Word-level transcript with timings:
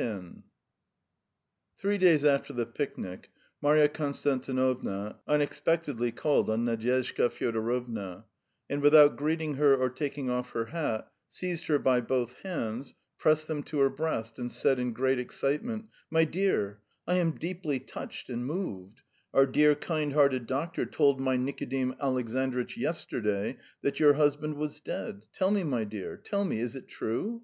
X 0.00 0.26
Three 1.76 1.98
days 1.98 2.24
after 2.24 2.52
the 2.52 2.66
picnic, 2.66 3.30
Marya 3.60 3.88
Konstantinovna 3.88 5.16
unexpectedly 5.26 6.12
called 6.12 6.48
on 6.48 6.64
Nadyezhda 6.64 7.28
Fyodorovna, 7.28 8.24
and 8.70 8.80
without 8.80 9.16
greeting 9.16 9.54
her 9.56 9.74
or 9.76 9.90
taking 9.90 10.30
off 10.30 10.50
her 10.50 10.66
hat, 10.66 11.10
seized 11.30 11.66
her 11.66 11.80
by 11.80 12.00
both 12.00 12.34
hands, 12.44 12.94
pressed 13.18 13.48
them 13.48 13.64
to 13.64 13.80
her 13.80 13.90
breast 13.90 14.38
and 14.38 14.52
said 14.52 14.78
in 14.78 14.92
great 14.92 15.18
excitement: 15.18 15.86
"My 16.12 16.22
dear, 16.24 16.78
I 17.08 17.14
am 17.16 17.32
deeply 17.32 17.80
touched 17.80 18.30
and 18.30 18.46
moved: 18.46 19.00
our 19.34 19.46
dear 19.46 19.74
kind 19.74 20.12
hearted 20.12 20.46
doctor 20.46 20.86
told 20.86 21.18
my 21.20 21.36
Nikodim 21.36 21.96
Alexandritch 22.00 22.76
yesterday 22.76 23.56
that 23.82 23.98
your 23.98 24.12
husband 24.12 24.58
was 24.58 24.78
dead. 24.78 25.26
Tell 25.32 25.50
me, 25.50 25.64
my 25.64 25.82
dear... 25.82 26.16
tell 26.16 26.44
me, 26.44 26.60
is 26.60 26.76
it 26.76 26.86
true?" 26.86 27.42